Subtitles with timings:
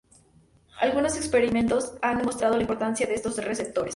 [0.79, 3.89] Algunos experimentos han demostrado la importancia de estos receptores.